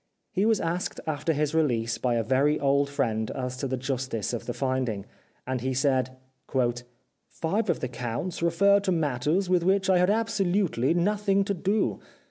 [0.31, 4.33] He was asked after his release by a very old friend as to the justice
[4.33, 5.05] of the finding,
[5.45, 6.17] and he said:"
[7.29, 11.99] Five of the counts referred to matters with which I had absolutely nothing to do.